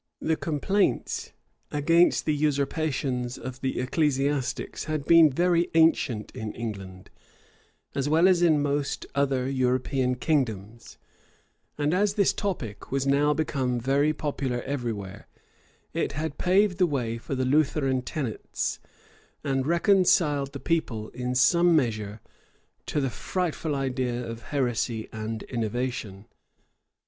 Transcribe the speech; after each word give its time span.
The 0.19 0.35
complaints 0.35 1.31
against 1.71 2.25
the 2.25 2.33
usurpations 2.33 3.37
of 3.37 3.61
the 3.61 3.79
ecclesiastics 3.79 4.85
had 4.85 5.05
been 5.05 5.29
very 5.29 5.69
ancient 5.75 6.31
in 6.31 6.51
England, 6.53 7.11
as 7.93 8.09
well 8.09 8.27
as 8.27 8.41
in 8.41 8.63
most 8.63 9.05
other 9.13 9.47
European 9.47 10.15
kingdoms; 10.15 10.97
and 11.77 11.93
as 11.93 12.15
this 12.15 12.33
topic 12.33 12.91
was 12.91 13.05
now 13.05 13.35
become 13.35 13.79
popular 14.17 14.63
every 14.63 14.91
where, 14.91 15.27
it 15.93 16.13
had 16.13 16.39
paved 16.39 16.79
the 16.79 16.87
way 16.87 17.19
for 17.19 17.35
the 17.35 17.45
Lutheran 17.45 18.01
tenets, 18.01 18.79
and 19.43 19.67
reconciled 19.67 20.51
the 20.53 20.59
people, 20.59 21.09
in 21.09 21.35
some 21.35 21.75
measure, 21.75 22.21
to 22.87 23.01
the 23.01 23.11
frightful 23.11 23.75
idea 23.75 24.25
of 24.25 24.41
heresy 24.45 25.07
and 25.13 25.43
innovation. 25.43 26.25